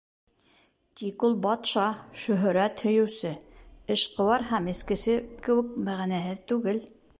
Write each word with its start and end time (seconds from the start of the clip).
Тик 1.01 1.25
ул 1.27 1.35
батша, 1.43 1.83
шөһрәт 2.21 2.81
һөйөүсе, 2.87 3.33
эшҡыуар 3.97 4.49
һәм 4.53 4.73
эскесе 4.75 5.21
кеүек 5.49 5.73
мәғәнәһеҙ 5.91 6.45
түгел. 6.53 6.85